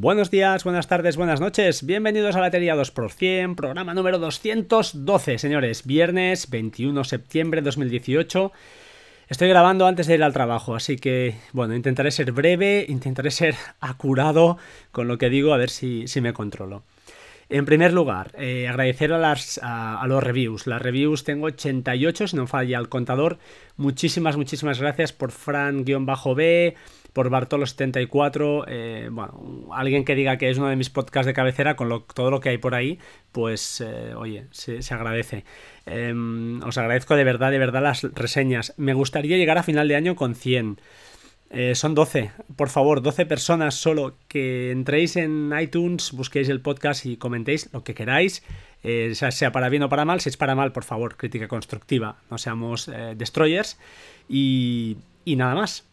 [0.00, 1.84] Buenos días, buenas tardes, buenas noches.
[1.84, 5.84] Bienvenidos a Batería 2%, programa número 212, señores.
[5.86, 8.52] Viernes 21 de septiembre de 2018.
[9.28, 13.56] Estoy grabando antes de ir al trabajo, así que, bueno, intentaré ser breve, intentaré ser
[13.80, 14.56] acurado
[14.92, 16.84] con lo que digo, a ver si, me controlo.
[17.50, 20.66] En primer lugar, eh, agradecer a, las, a, los reviews.
[20.66, 23.38] Las reviews tengo 88, si no falla el contador.
[23.78, 26.74] Muchísimas, muchísimas gracias por Fran-B,
[27.14, 28.64] por Bartolo74.
[28.68, 32.30] Eh, bueno, alguien que diga que es uno de mis podcasts de cabecera, con todo
[32.30, 32.98] lo que hay por ahí,
[33.32, 35.44] pues, eh, oye, se, agradece.
[35.86, 38.74] Em, os agradezco de verdad, de verdad las reseñas.
[38.76, 40.80] Me gustaría llegar a final de año con 100.
[41.50, 47.06] Eh, son 12, por favor, 12 personas solo que entréis en iTunes, busquéis el podcast
[47.06, 48.42] y comentéis lo que queráis,
[49.12, 50.20] sea, para bien o para mal.
[50.20, 53.78] Si es para mal, por favor, crítica constructiva, no seamos destroyers.
[54.28, 55.88] y nada más.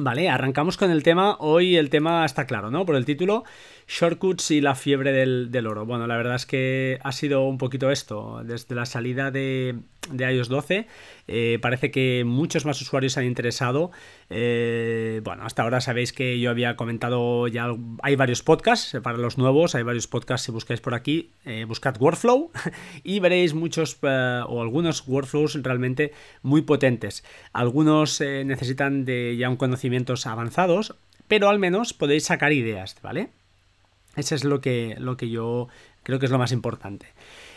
[0.00, 1.36] Vale, arrancamos con el tema.
[1.40, 2.86] Hoy el tema está claro, ¿no?
[2.86, 3.42] Por el título,
[3.88, 5.86] Shortcuts y la fiebre del, oro.
[5.86, 8.42] Bueno, la verdad es que ha sido un poquito esto.
[8.44, 9.74] Desde la salida de,
[10.10, 10.86] de iOS 12,
[11.26, 13.90] eh, parece que muchos más usuarios han interesado.
[14.30, 17.68] Eh, bueno, hasta ahora sabéis que yo había comentado ya,
[18.02, 22.00] hay varios podcasts para los nuevos, hay varios podcasts si buscáis por aquí, eh, buscad
[22.00, 22.50] Workflow
[23.04, 27.24] y veréis muchos o algunos workflows realmente muy potentes.
[27.52, 30.94] Algunos necesitan de ya un conocimientos avanzados,
[31.26, 33.30] pero al menos podéis sacar ideas, ¿vale?
[34.16, 35.68] Eso es lo que, lo que yo
[36.02, 37.06] creo que es lo más importante.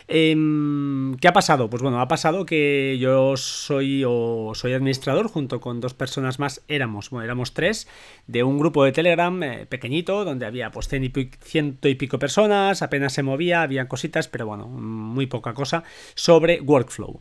[0.08, 1.70] Em, ¿Qué ha pasado?
[1.70, 6.62] Pues bueno, ha pasado que yo soy o soy administrador junto con dos personas más,
[6.68, 7.88] éramos, bueno, éramos tres,
[8.26, 13.12] de un grupo de Telegram eh, pequeñito, donde había pues ciento y pico personas, apenas
[13.12, 17.20] se movía, había cositas, pero bueno, muy poca cosa, sobre Workflow.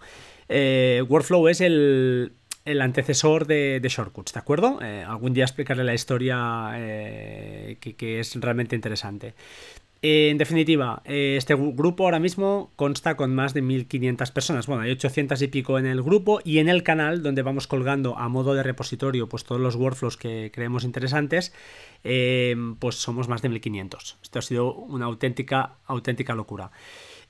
[0.49, 2.33] Eh, Workflow es el,
[2.65, 4.79] antecesor de, Shortcuts, ¿de acuerdo?
[4.81, 6.71] Eh, algún día explicaré la historia
[7.79, 9.33] que, que, es realmente interesante
[10.03, 14.65] en definitiva, eh, este grupo ahora mismo consta con más de 1500 personas.
[14.65, 18.17] Bueno, hay 800 y pico en el grupo y en el canal donde vamos colgando
[18.17, 21.53] a modo de repositorio pues todos los workflows que creemos interesantes,
[22.03, 24.17] eh, pues somos más de 1500.
[24.23, 26.71] Esto ha sido una auténtica, auténtica locura.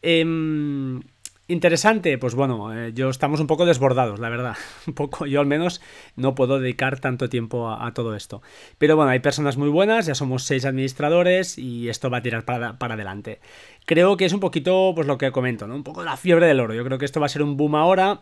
[0.02, 1.02] Em,
[1.52, 4.56] Interesante, pues bueno, eh, yo estamos un poco desbordados, la verdad.
[4.88, 5.82] Un poco, yo al menos
[6.16, 8.42] no puedo dedicar tanto tiempo a, todo esto.
[8.78, 12.46] Pero bueno, hay personas muy buenas, ya somos seis administradores y esto va a tirar
[12.46, 13.42] para, para, adelante.
[13.86, 15.76] Creo que es un poquito, pues lo que comento, ¿no?
[15.76, 16.74] Un poco la fiebre del oro.
[16.74, 18.22] Yo creo que esto va a ser un boom ahora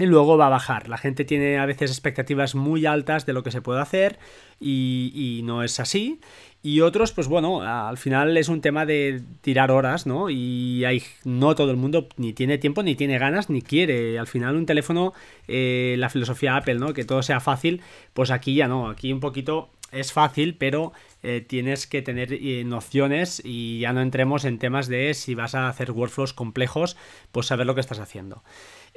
[0.00, 0.88] y luego va a bajar.
[0.88, 4.18] La gente tiene a veces expectativas muy altas de lo que se puede hacer
[4.58, 6.20] y, no es así.
[6.62, 10.28] Y otros, pues bueno, al final es un tema de tirar horas, ¿no?
[10.28, 14.18] Y hay, no todo el mundo ni tiene tiempo, ni tiene ganas, ni quiere.
[14.18, 15.12] Al final un teléfono,
[15.48, 16.92] eh, la filosofía Apple, ¿no?
[16.92, 21.44] Que todo sea fácil, pues aquí ya no, aquí un poquito es fácil, pero eh,
[21.46, 25.68] tienes que tener eh, nociones y ya no entremos en temas de si vas a
[25.68, 26.96] hacer workflows complejos,
[27.32, 28.42] pues saber lo que estás haciendo.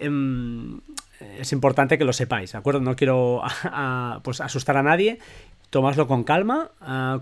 [0.03, 0.81] Em,
[1.39, 2.81] es importante que lo sepáis, ¿de acuerdo?
[2.81, 3.41] No quiero
[4.23, 5.19] pues asustar a nadie.
[5.69, 6.69] Tomadlo con calma,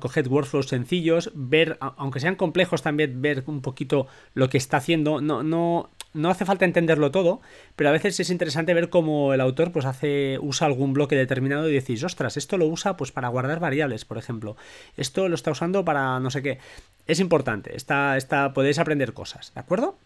[0.01, 5.21] coged workflows sencillos, ver, aunque sean complejos también, ver un poquito lo que está haciendo.
[5.21, 7.39] No, no, no hace falta entenderlo todo,
[7.77, 11.69] pero a veces es interesante ver cómo el autor pues hace, usa algún bloque determinado
[11.69, 14.57] y decís, ostras, esto lo usa pues para guardar variables, por ejemplo.
[14.97, 16.59] Esto lo está usando para no sé qué.
[17.07, 19.97] Es importante, está, está, podéis aprender cosas, ¿de acuerdo?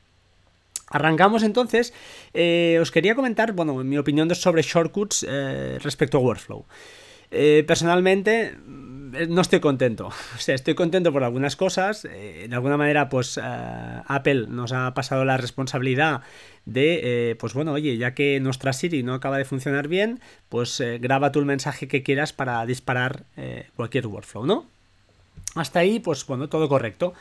[0.89, 1.93] Arrancamos entonces.
[2.33, 6.65] Eh, os quería comentar, bueno, mi opinión sobre shortcuts eh, respecto a Workflow.
[7.31, 10.09] Eh, personalmente no estoy contento.
[10.35, 12.03] O sea, estoy contento por algunas cosas.
[12.03, 16.21] de alguna manera, pues Apple nos ha pasado la responsabilidad
[16.65, 20.19] de, pues bueno, oye, ya que nuestra Siri no acaba de funcionar bien,
[20.49, 23.23] pues graba tú el mensaje que quieras para disparar
[23.75, 24.65] cualquier workflow, ¿no?
[25.55, 27.13] Hasta ahí, pues bueno, todo correcto.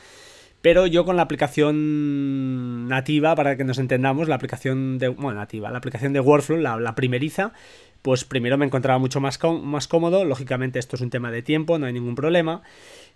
[0.65, 5.09] Pero yo con la aplicación nativa, para que nos entendamos, la aplicación de.
[5.09, 7.53] Bueno, nativa, la aplicación de Workflow, la, primeriza,
[8.01, 10.25] pues primero me encontraba mucho más, más cómodo.
[10.25, 12.63] Lógicamente, esto es un tema de tiempo, no hay ningún problema.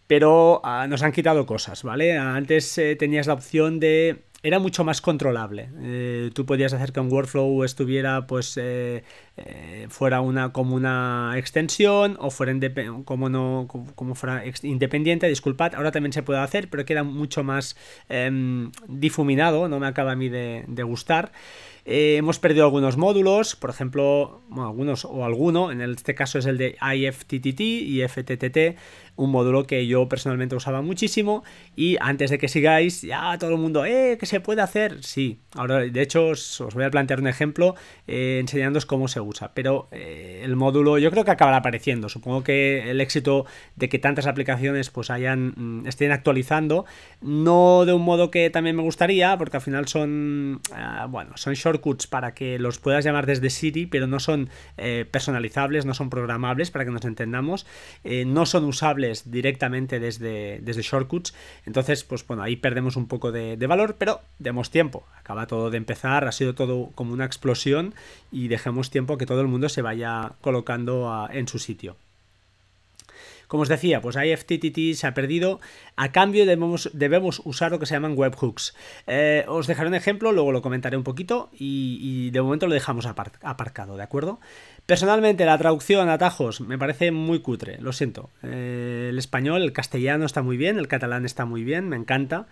[0.06, 2.20] Pero ah, nos han quitado cosas, ¿vale?
[2.20, 5.70] Antes eh, tenías la opción de era mucho más controlable.
[5.82, 9.04] Eh, tú podías hacer que un workflow estuviera, pues, eh,
[9.46, 12.54] eh, fuera una como una extensión o fuera
[13.06, 15.28] como no como fuera independiente.
[15.28, 17.78] Disculpad, ahora también se puede hacer, pero queda mucho más
[18.10, 19.70] em, difuminado.
[19.70, 21.32] No me acaba a mí de, gustar.
[21.86, 26.58] Eh, hemos perdido algunos módulos, por ejemplo, algunos o alguno, en este caso es el
[26.58, 28.78] de IFTTT y FTTT,
[29.16, 31.44] un módulo que yo personalmente usaba muchísimo
[31.76, 35.04] y antes de que sigáis, ya todo el mundo, eh, ¿qué se puede hacer?
[35.04, 37.76] Sí, ahora de hecho os, voy a plantear un ejemplo
[38.08, 42.44] eh, enseñándoos cómo se usa, pero eh, el módulo yo creo que acabará apareciendo, supongo
[42.44, 43.46] que el éxito
[43.76, 46.86] de que tantas aplicaciones pues hayan, mm, estén actualizando,
[47.22, 51.54] no de un modo que también me gustaría, porque al final son, ah, bueno, son
[51.54, 56.10] shortcuts para que los puedas llamar desde Siri, pero no son eh, personalizables, no son
[56.10, 57.66] programables, para que nos entendamos,
[58.04, 61.34] no son usables directamente desde, desde shortcuts.
[61.66, 65.06] Entonces, pues bueno, ahí perdemos un poco de, valor, pero demos tiempo.
[65.18, 67.94] Acaba todo de empezar, ha sido todo como una explosión
[68.32, 71.96] y dejemos tiempo que todo el mundo se vaya colocando en su sitio.
[73.50, 75.60] Como os decía, pues IFTTT se ha perdido.
[75.96, 78.76] A cambio debemos, usar lo que se llaman webhooks.
[79.08, 83.08] Eh, os dejaré un ejemplo, luego lo comentaré un poquito y, de momento lo dejamos
[83.08, 84.40] aparcado, ¿de acuerdo?
[84.86, 88.30] Personalmente la traducción a atajos me parece muy cutre, lo siento.
[88.44, 92.46] Eh, el español, el castellano está muy bien, el catalán está muy bien, me encanta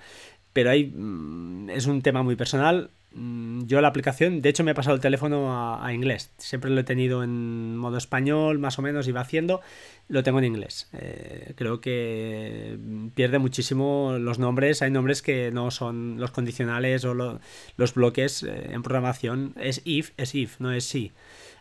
[0.58, 2.90] pero ahí mm, es un tema muy personal.
[3.14, 6.32] Mm, yo la aplicación, de hecho me he pasado el teléfono a, inglés.
[6.38, 9.62] Siempre lo he tenido en modo español, más o menos iba haciendo.
[10.08, 10.90] Lo tengo en inglés.
[10.94, 12.78] Eh, creo que
[13.16, 14.82] pierde muchísimo los nombres.
[14.82, 19.54] Hay nombres que no son los condicionales o los bloques eh, en programación.
[19.58, 21.12] Es if, es if, no es si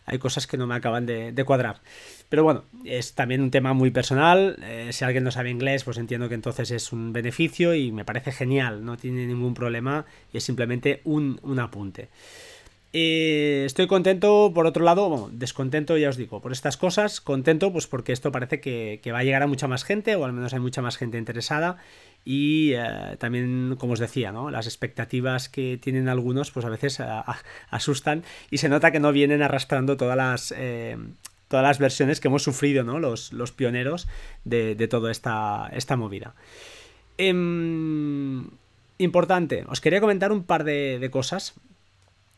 [0.07, 1.81] hay cosas que no me acaban de, cuadrar.
[2.29, 4.57] Pero bueno, es también un tema muy personal.
[4.63, 8.05] Eh, si alguien no sabe inglés, pues entiendo que entonces es un beneficio y me
[8.05, 8.85] parece genial.
[8.85, 12.07] No tiene ningún problema y es simplemente un, apunte.
[12.93, 17.19] Eh, estoy contento, por otro lado, bueno, descontento, ya os digo, por estas cosas.
[17.19, 20.23] Contento, pues porque esto parece que, que va a llegar a mucha más gente, o
[20.23, 21.79] al menos hay mucha más gente interesada
[22.29, 24.51] y eh, también, como os decía, ¿no?
[24.51, 27.01] las expectativas que tienen algunos, pues a veces
[27.69, 30.97] asustan y se nota que no vienen arrastrando todas las, eh,
[31.47, 32.99] todas las versiones que hemos sufrido, ¿no?
[32.99, 34.09] los, los pioneros
[34.43, 36.35] de, toda esta, esta movida.
[37.17, 38.49] Em,
[38.97, 41.55] importante, os quería comentar un par de cosas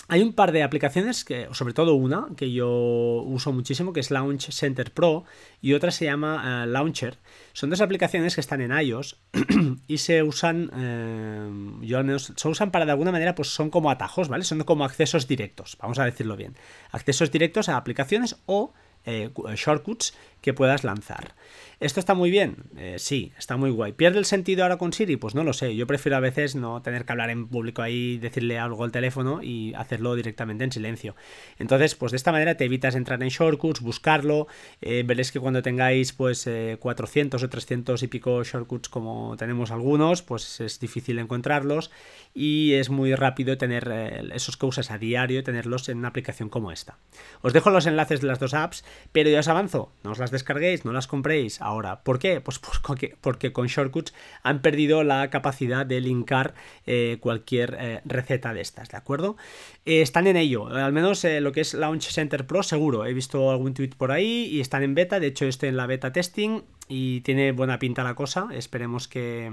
[0.10, 4.10] hay un par de aplicaciones, que, sobre todo una, que yo uso muchísimo, que es
[4.10, 5.24] Launch Center Pro,
[5.62, 7.18] y otra se llama eh, Launcher.
[7.54, 9.18] Son dos aplicaciones que están en iOS
[9.88, 13.70] y se usan, eh, yo al menos, se usan para de alguna manera, pues son
[13.70, 14.44] como atajos, ¿vale?
[14.44, 16.56] Son como accesos directos, vamos a decirlo bien.
[16.92, 18.74] Accesos directos a aplicaciones o
[19.06, 21.36] eh, shortcuts que puedas lanzar.
[21.80, 22.58] ¿Esto está muy bien?
[22.78, 23.94] Eh, sí, está muy guay.
[23.94, 25.18] ¿Pierde el sentido ahora con Siri?
[25.18, 25.76] Pues no lo sé.
[25.76, 29.42] Yo prefiero a veces no tener que hablar en público ahí, decirle algo al teléfono
[29.44, 31.16] y hacerlo directamente en silencio.
[31.58, 34.48] Entonces, pues de esta manera te evitas entrar en shortcuts, buscarlo.
[34.82, 36.50] Eh, veréis que cuando tengáis pues
[36.80, 41.92] 400 o 300 y pico shortcuts como tenemos algunos, pues es difícil encontrarlos
[42.34, 46.98] y es muy rápido tener esos que a diario, tenerlos en una aplicación como esta.
[47.42, 50.32] Os dejo los enlaces de las dos apps, pero ya os avanzo, no os las
[50.32, 52.04] descarguéis, no las compréis ahora.
[52.04, 52.42] ¿Por qué?
[52.42, 52.60] Pues
[53.22, 54.14] porque, con Shortcuts
[54.44, 56.54] han perdido la capacidad de linkar
[56.86, 59.38] eh, cualquier eh, receta de estas, ¿de acuerdo?
[59.86, 63.06] Eh, están en ello, al menos lo que es Launch Center Pro seguro.
[63.06, 65.88] He visto algún tweet por ahí y están en beta, de hecho estoy en la
[65.88, 69.52] beta testing y tiene buena pinta la cosa, esperemos que,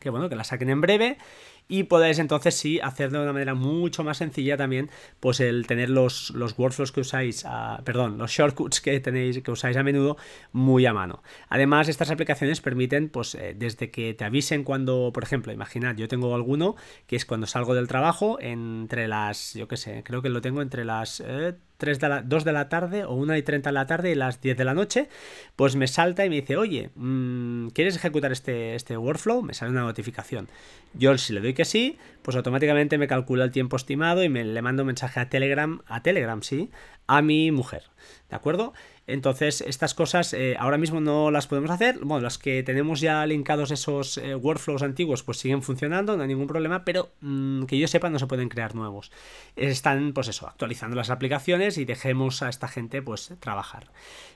[0.00, 1.18] que bueno, que la saquen en breve
[1.68, 5.90] y podáis entonces sí hacerlo de una manera mucho más sencilla también, pues el tener
[5.90, 7.44] los, los workflows que usáis,
[7.84, 10.16] perdón, los shortcuts que tenéis, que usáis a menudo
[10.52, 11.22] muy a mano.
[11.48, 16.08] Además, estas aplicaciones permiten, pues eh, desde que te avisen cuando, por ejemplo, imaginad, yo
[16.08, 16.76] tengo alguno
[17.06, 20.62] que es cuando salgo del trabajo entre las, yo qué sé, creo que lo tengo
[20.62, 21.22] entre las...
[21.24, 24.12] Eh, 3 de la, 2 de la tarde o 1 y 30 de la tarde
[24.12, 25.08] y las 10 de la noche,
[25.56, 29.42] pues me salta y me dice, oye, mm, ¿quieres ejecutar este, este workflow?
[29.42, 30.46] Me sale una notificación.
[30.94, 34.44] Yo si le doy que sí, pues automáticamente me calcula el tiempo estimado y me
[34.44, 36.70] le mando un mensaje a Telegram, a Telegram, sí,
[37.08, 37.82] a mi mujer.
[38.30, 38.74] ¿De acuerdo?
[39.06, 41.98] Entonces, estas cosas eh, ahora mismo no las podemos hacer.
[42.02, 46.28] Bueno, las que tenemos ya linkados esos eh, workflows antiguos, pues siguen funcionando, no hay
[46.28, 49.10] ningún problema, pero mm, que yo sepa, no se pueden crear nuevos.
[49.56, 53.90] Están, pues eso, actualizando las aplicaciones y dejemos a esta gente, pues, trabajar.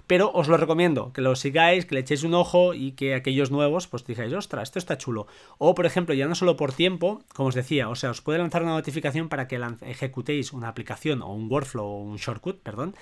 [0.06, 3.50] Pero os lo recomiendo, que lo sigáis, que le echéis un ojo y que aquellos
[3.50, 5.26] nuevos, pues digáis, ostras, esto está chulo.
[5.58, 8.38] O, por ejemplo, ya no solo por tiempo, como os decía, o sea, os puede
[8.38, 12.94] lanzar una notificación para que ejecutéis una aplicación o un workflow o un shortcut, perdón,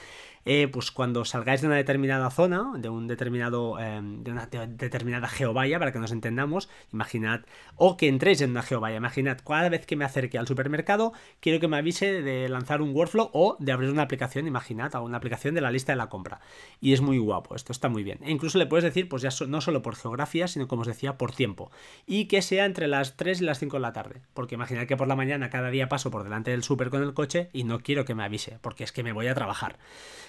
[0.46, 5.28] eh, pues cuando salgáis de una determinada zona, de un determinado, em, de una determinada
[5.28, 7.42] geovalla, para que nos entendamos, imaginad,
[7.76, 11.60] o que entréis en una geovalla, imaginad, cada vez que me acerque al supermercado, quiero
[11.60, 15.54] que me avise de lanzar un workflow o de abrir una aplicación, imaginad, una aplicación
[15.54, 16.40] de la lista de la compra.
[16.80, 18.18] Y es muy guapo, esto está muy bien.
[18.22, 21.18] E incluso le puedes decir, pues ya no solo por geografía, sino como os decía,
[21.18, 21.70] por tiempo.
[22.06, 24.96] Y que sea entre las 3 y las 5 de la tarde, porque imaginad que
[24.96, 27.80] por la mañana cada día paso por delante del super con el coche y no
[27.80, 29.78] quiero que me avise, porque es que me voy a trabajar.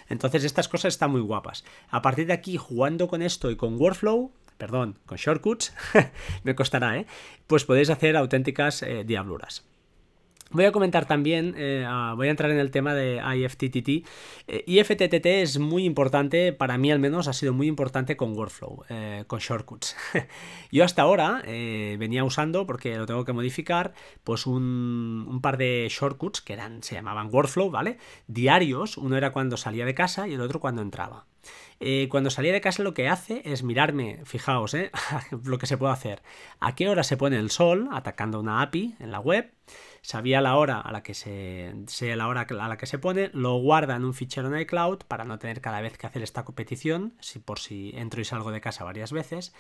[0.08, 1.64] Entonces estas cosas están muy guapas.
[1.90, 5.74] A partir de aquí, jugando con esto y con Workflow, perdón, con shortcuts,
[6.44, 7.06] me costará, ¿eh?
[7.48, 9.64] Pues podéis hacer auténticas eh, diabluras.
[10.52, 11.86] Voy a comentar también, eh,
[12.16, 14.08] voy a entrar en el tema de IFTTT.
[14.48, 18.84] Eh, IFTTT es muy importante, para mí al menos ha sido muy importante con Workflow,
[18.90, 19.98] eh, con shortcuts.
[20.72, 25.88] Yo hasta ahora venía usando, porque lo tengo que modificar, pues un, un, par de
[25.90, 27.98] shortcuts que eran, se llamaban Workflow, ¿vale?
[28.28, 31.26] Diarios, uno era cuando salía de casa y el otro cuando entraba.
[32.10, 34.76] Cuando salía de casa lo que hace es mirarme, fijaos,
[35.44, 36.22] lo que se puede hacer,
[36.60, 39.52] a qué hora se pone el sol atacando una API en la web,
[40.02, 43.30] sabía la hora a la que se sea la hora a la que se pone,
[43.34, 46.46] lo guarda en un fichero en iCloud para no tener cada vez que hacer esta
[46.46, 49.54] competición, si por si entro y salgo de casa varias veces,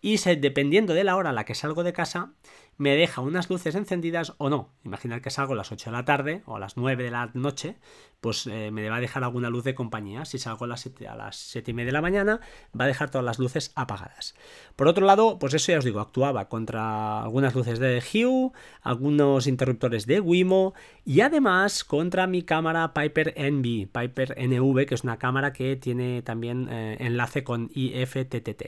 [0.00, 2.32] y dependiendo de la hora a la que salgo de casa,
[2.80, 4.70] me deja unas luces encendidas o no.
[4.84, 7.30] Imaginar que salgo a las 8 de la tarde o a las 9 de la
[7.34, 7.76] noche,
[8.22, 10.24] pues eh, me va a dejar alguna luz de compañía.
[10.24, 12.40] Si salgo a las, 7, a las 7 y media de la mañana,
[12.78, 14.34] va a dejar todas las luces apagadas.
[14.76, 19.46] Por otro lado, pues eso ya os digo, actuaba contra algunas luces de Hue, algunos
[19.46, 20.72] interruptores de Wimo
[21.04, 26.22] y además contra mi cámara Piper NV, Piper NV, que es una cámara que tiene
[26.22, 28.62] también eh, enlace con IFTTT.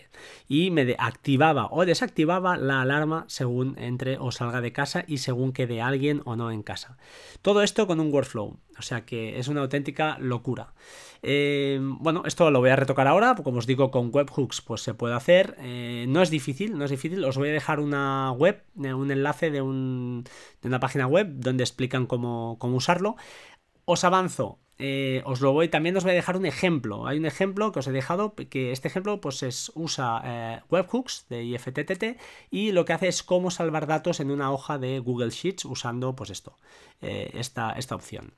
[0.49, 5.53] Y me activaba o desactivaba la alarma según entre o salga de casa y según
[5.53, 6.97] quede alguien o no en casa.
[7.41, 10.75] Todo esto con un workflow, o sea que es una auténtica locura.
[11.23, 14.95] Eh, bueno, esto lo voy a retocar ahora, como os digo, con webhooks pues se
[14.95, 15.57] puede hacer.
[15.61, 17.25] Eh, no es difícil, no es difícil.
[17.25, 22.07] Os voy a dejar una web, un enlace de, de una página web donde explican
[22.07, 23.17] cómo, cómo usarlo.
[23.85, 27.07] Os avanzo, eh, os lo voy, también os voy a dejar un ejemplo.
[27.07, 31.27] Hay un ejemplo que os he dejado, que este ejemplo pues es, usa eh, webhooks
[31.29, 32.21] de IFTTT
[32.51, 36.17] y lo que hace es cómo salvar datos en una hoja de Google Sheets usando
[36.17, 36.59] pues esto,
[37.01, 38.33] eh, esta, esta, opción.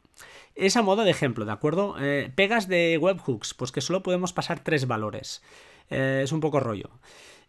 [0.54, 1.96] Es a modo de ejemplo, ¿de acuerdo?
[2.34, 5.42] pegas de webhooks, pues que solo podemos pasar tres valores.
[5.88, 6.90] es un poco rollo.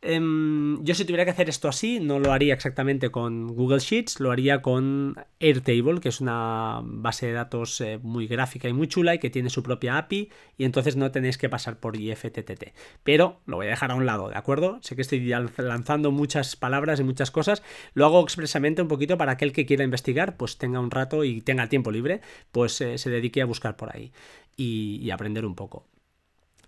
[0.02, 4.20] Em, yo si tuviera que hacer esto así, no lo haría exactamente con Google Sheets,
[4.20, 8.88] lo haría con Airtable, que es una base de datos eh, muy gráfica y muy
[8.88, 12.74] chula y que tiene su propia API y entonces no tenéis que pasar por IFTTT.
[13.04, 14.80] Pero lo voy a dejar a un lado, ¿de acuerdo?
[14.82, 15.20] Sé que estoy
[15.58, 19.84] lanzando muchas palabras y muchas cosas, lo hago expresamente un poquito para aquel que quiera
[19.84, 22.22] investigar, pues tenga un rato y tenga tiempo libre,
[22.52, 24.12] pues eh, se dedique a buscar por ahí
[24.58, 25.86] y aprender un poco.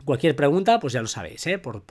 [0.05, 1.57] Cualquier pregunta, pues ya lo sabéis, ¿eh?
[1.57, 1.83] por,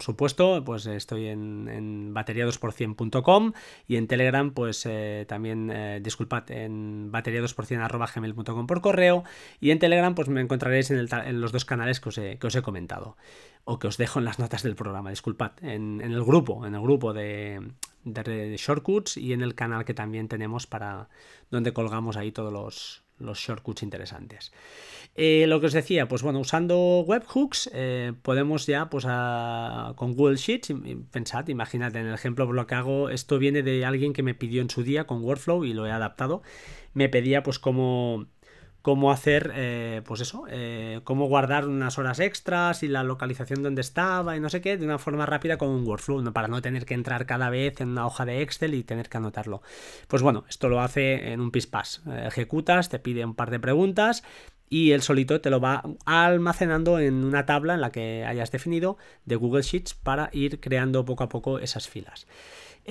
[0.00, 3.52] supuesto, pues estoy en, en bateria2%.com
[3.86, 9.24] y en Telegram, pues eh, también, eh, disculpad, en bateria2%.gmail.com por correo
[9.60, 13.16] y en Telegram, pues me encontraréis en, los dos canales que os, he, comentado
[13.64, 16.80] o que os dejo en las notas del programa, disculpad, en, el grupo, en el
[16.80, 17.60] grupo de,
[18.04, 21.08] de shortcuts y en el canal que también tenemos para
[21.50, 24.52] donde colgamos ahí todos los, los shortcuts interesantes.
[25.14, 30.36] Eh, lo que os decía, pues bueno, usando webhooks eh, podemos ya, pues con Google
[30.36, 30.72] Sheets,
[31.10, 34.34] pensad, imagínate, en el ejemplo por lo que hago, esto viene de alguien que me
[34.34, 36.42] pidió en su día con Workflow y lo he adaptado.
[36.94, 38.26] Me pedía pues cómo
[38.82, 43.80] cómo hacer, eh, pues eso, eh, cómo guardar unas horas extras y la localización donde
[43.80, 46.86] estaba y no sé qué, de una forma rápida con un workflow, para no tener
[46.86, 49.62] que entrar cada vez en una hoja de Excel y tener que anotarlo.
[50.06, 52.02] Pues bueno, esto lo hace en un PISPAS.
[52.06, 54.22] Eh, ejecutas, te pide un par de preguntas
[54.70, 58.98] y él solito te lo va almacenando en una tabla en la que hayas definido
[59.24, 62.26] de Google Sheets para ir creando poco a poco esas filas.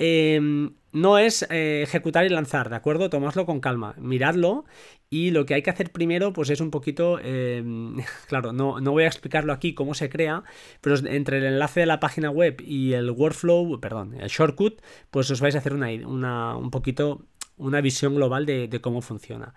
[0.00, 3.10] Em, no es eh, ejecutar y lanzar, ¿de acuerdo?
[3.10, 4.64] Tomadlo con calma, miradlo
[5.10, 7.96] y lo que hay que hacer primero pues es un poquito, em,
[8.28, 10.44] claro, no, no, voy a explicarlo aquí cómo se crea,
[10.80, 15.28] pero entre el enlace de la página web y el workflow, perdón, el shortcut, pues
[15.32, 17.26] os vais a hacer una, un poquito
[17.56, 19.54] una visión global de, de cómo funciona.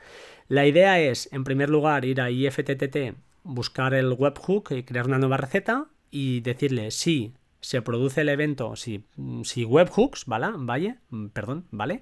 [0.47, 5.19] La idea es, en primer lugar, ir a IFTTT, buscar el webhook y crear una
[5.19, 9.05] nueva receta y decirle sí, se produce el evento, si,
[9.43, 10.47] si webhooks, ¿vale?
[10.55, 10.97] Vale,
[11.33, 12.01] perdón, ¿vale?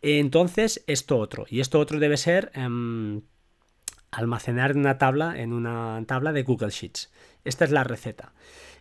[0.00, 1.44] Entonces, esto otro.
[1.48, 3.22] Y esto otro debe ser em,
[4.10, 7.10] almacenar una tabla en una tabla de Google Sheets.
[7.44, 8.32] Esta es la receta.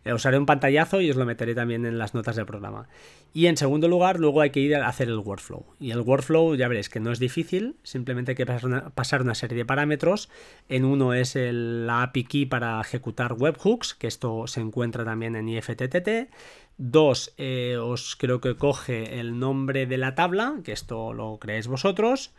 [0.04, 2.88] Eh, os haré un pantallazo y os lo meteré también en las notas del programa.
[3.34, 5.66] Y en segundo lugar, luego hay que ir a hacer el workflow.
[5.80, 9.60] Y el workflow, ya veréis que no es difícil, simplemente hay que pasar una, serie
[9.60, 10.30] de parámetros.
[10.70, 15.48] En uno es la API key para ejecutar webhooks, que esto se encuentra también en
[15.48, 16.30] IFTTT.
[16.78, 21.68] Dos, eh, os creo que coge el nombre de la tabla, que esto lo creéis
[21.68, 22.34] vosotros.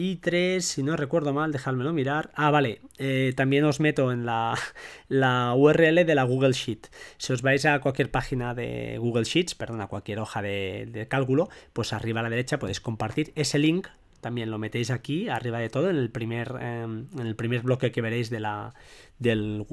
[0.00, 2.30] Y tres, si no recuerdo mal, dejádmelo mirar.
[2.34, 4.56] Ah, vale, eh, también os meto en la,
[5.58, 6.88] URL de la Google Sheet.
[7.18, 11.48] Si os vais a cualquier página de Google Sheets, perdón, a cualquier hoja de, cálculo,
[11.72, 13.88] pues arriba a la derecha podéis compartir ese link.
[14.20, 17.92] También lo metéis aquí, arriba de todo, en el primer, em, en el primer bloque
[17.92, 18.74] que veréis de la,
[19.18, 19.64] del,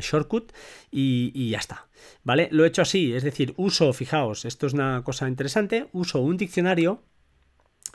[0.00, 0.52] shortcut
[0.90, 1.86] y, y, ya está.
[2.24, 2.48] ¿Vale?
[2.50, 6.36] Lo he hecho así, es decir, uso, fijaos, esto es una cosa interesante, uso un
[6.36, 7.02] diccionario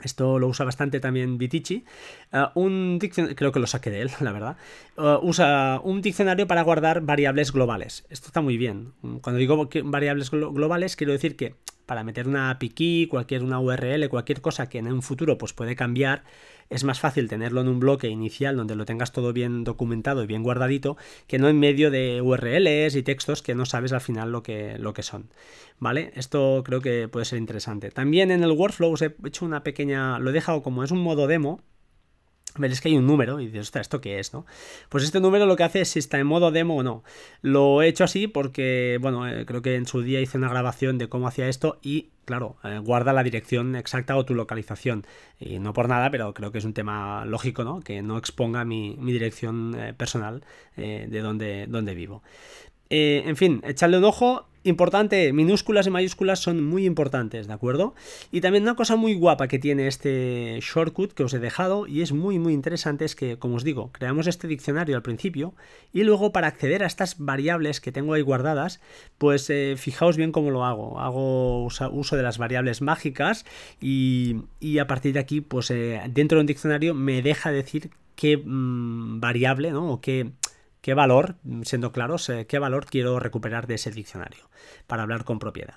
[0.06, 1.84] esto lo usa bastante también Vitici.
[2.32, 4.56] Eh, un creo que lo saqué de él, la verdad.
[4.96, 8.06] Eh, usa un diccionario para guardar variables globales.
[8.10, 8.92] Esto está muy bien.
[9.22, 14.40] Cuando digo variables globales, quiero decir que para meter una API cualquier una URL, cualquier
[14.40, 16.22] cosa que en un futuro pues puede cambiar,
[16.70, 20.26] es más fácil tenerlo en un bloque inicial donde lo tengas todo bien documentado y
[20.26, 20.96] bien guardadito,
[21.26, 24.78] que no en medio de URLs y textos que no sabes al final lo que,
[24.78, 25.28] lo que son.
[25.78, 26.12] ¿Vale?
[26.14, 27.90] Esto creo que puede ser interesante.
[27.90, 30.18] También en el workflow os he hecho una pequeña.
[30.18, 31.60] Lo he dejado como es un modo demo
[32.58, 34.32] veréis que hay un número y dices, ostras, ¿esto qué es?
[34.32, 34.46] ¿no?
[34.88, 37.02] Pues este número lo que hace es si está en modo demo o no.
[37.42, 40.98] Lo he hecho así porque, bueno, eh, creo que en su día hice una grabación
[40.98, 45.06] de cómo hacía esto y, claro, eh, guarda la dirección exacta o tu localización.
[45.38, 47.80] Y no por nada, pero creo que es un tema lógico, ¿no?
[47.80, 50.44] Que no exponga mi, dirección eh, personal
[50.76, 52.22] de donde, donde vivo.
[52.88, 57.94] en fin, echarle un ojo Importante, minúsculas y mayúsculas son muy importantes, ¿de acuerdo?
[58.30, 62.02] Y también una cosa muy guapa que tiene este shortcut que os he dejado y
[62.02, 65.54] es muy muy interesante es que, como os digo, creamos este diccionario al principio
[65.94, 68.80] y luego para acceder a estas variables que tengo ahí guardadas,
[69.16, 71.00] pues eh, fijaos bien cómo lo hago.
[71.00, 73.46] Hago uso de las variables mágicas
[73.80, 74.42] y,
[74.78, 79.20] a partir de aquí, pues eh, dentro de un diccionario me deja decir qué mm,
[79.20, 79.90] variable, ¿no?
[79.92, 80.32] O qué
[80.80, 84.48] qué valor, siendo claros, qué valor quiero recuperar de ese diccionario
[84.86, 85.76] para hablar con propiedad.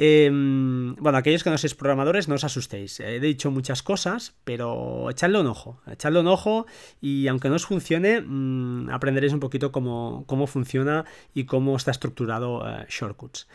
[0.00, 3.00] Em, bueno, aquellos que no sois programadores, no os asustéis.
[3.00, 5.82] He dicho muchas cosas, pero echadle un ojo.
[5.90, 6.66] Echadle un ojo
[7.00, 11.04] y aunque no os funcione, mm, aprenderéis un poquito cómo, cómo, funciona
[11.34, 13.48] y cómo está estructurado eh, Shortcuts.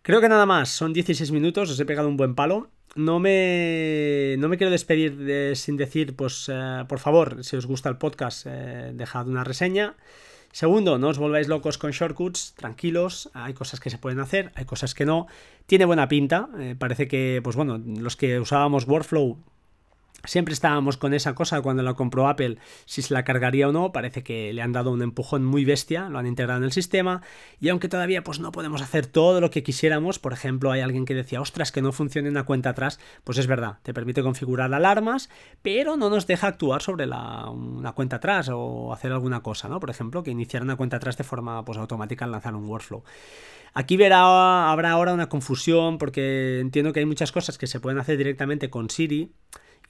[0.00, 4.36] Creo que nada más, son 16 minutos, os he pegado un buen palo no me,
[4.38, 8.46] no me quiero despedir sin decir, pues eh, por favor, si os gusta el podcast,
[8.48, 9.94] eh, dejad una reseña.
[10.52, 14.64] Segundo, no os volváis locos con shortcuts, tranquilos, hay cosas que se pueden hacer, hay
[14.64, 15.28] cosas que no.
[15.66, 19.38] Tiene buena pinta, eh, parece que, pues bueno, los que usábamos Workflow
[20.24, 23.92] Siempre estábamos con esa cosa cuando lo compró Apple, si se la cargaría o no,
[23.92, 27.22] parece que le han dado un empujón muy bestia, lo han integrado en el sistema,
[27.58, 31.04] y aunque todavía pues no podemos hacer todo lo que quisiéramos, por ejemplo, hay alguien
[31.04, 34.72] que decía, ostras, que no funcione una cuenta atrás, pues es verdad, te permite configurar
[34.72, 35.30] alarmas,
[35.62, 39.80] pero no nos deja actuar sobre la, una cuenta atrás o hacer alguna cosa, ¿no?
[39.80, 43.02] Por ejemplo, que iniciar una cuenta atrás de forma pues, automática al lanzar un workflow.
[43.72, 47.98] Aquí verá, habrá ahora una confusión porque entiendo que hay muchas cosas que se pueden
[47.98, 49.32] hacer directamente con Siri,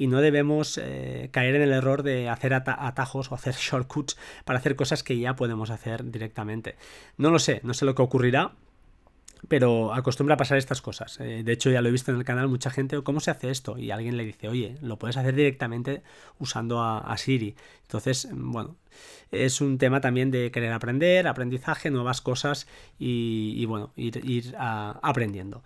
[0.00, 4.58] y no debemos eh, caer en el error de hacer atajos o hacer shortcuts para
[4.58, 6.76] hacer cosas que ya podemos hacer directamente.
[7.18, 8.52] No lo sé, no sé lo que ocurrirá,
[9.48, 11.20] pero acostumbra a pasar estas cosas.
[11.20, 13.50] Eh, de hecho, ya lo he visto en el canal mucha gente, ¿cómo se hace
[13.50, 13.76] esto?
[13.76, 16.02] Y alguien le dice, oye, lo puedes hacer directamente
[16.38, 17.54] usando a, Siri.
[17.82, 18.76] Entonces, bueno,
[19.30, 22.66] es un tema también de querer aprender, aprendizaje, nuevas cosas
[22.98, 25.62] y, bueno, ir, aprendiendo.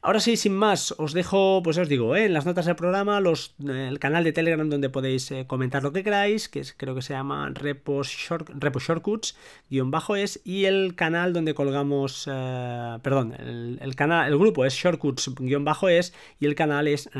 [0.00, 2.26] Ahora sí, sin más, os dejo, pues os digo, ¿eh?
[2.26, 5.92] en las notas del programa, los, el canal de Telegram donde podéis eh, comentar lo
[5.92, 9.36] que queráis, que creo que se llama Repo, Shortcuts,
[9.68, 13.34] guion bajo es, y el canal donde colgamos, eh, perdón,
[13.80, 17.10] el, canal, el grupo es Shortcuts guion bajo es, y el canal es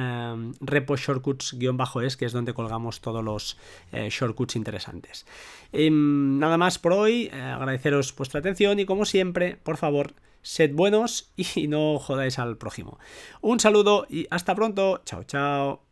[0.60, 3.56] Repo Shortcuts guion bajo es, que es donde colgamos todos los
[3.92, 5.26] shortcuts interesantes.
[5.72, 10.14] Em, nada más por hoy, agradeceros vuestra atención y como siempre, por favor,
[10.48, 12.98] sed buenos y no jodáis al prójimo.
[13.42, 15.02] Un saludo y hasta pronto.
[15.04, 15.87] Chao, chao.